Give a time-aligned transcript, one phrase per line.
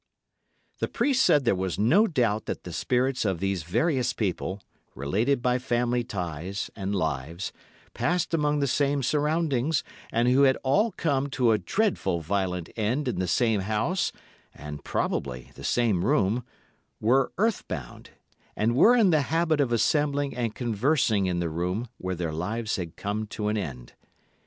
[0.79, 4.59] "The priest said there was no doubt that the spirits of these various people,
[4.95, 7.53] related by family ties, and lives,
[7.93, 13.07] passed among the same surroundings, and who had all come to a dreadful violent end
[13.07, 14.11] in the same house,
[14.55, 16.43] and, probably, the same room,
[16.99, 18.09] were earthbound,
[18.55, 22.77] and were in the habit of assembling and conversing in the room where their lives
[22.77, 23.93] had come to an end.